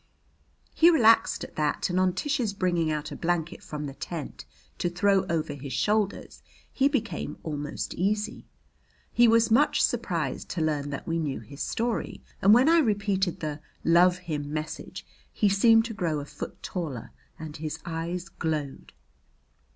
[0.73, 4.45] He relaxed at that, and on Tish's bringing out a blanket from the tent
[4.79, 6.41] to throw over his shoulders
[6.73, 8.47] he became almost easy.
[9.13, 13.41] He was much surprised to learn that we knew his story, and when I repeated
[13.41, 18.93] the "love him" message, he seemed to grow a foot taller and his eyes glowed.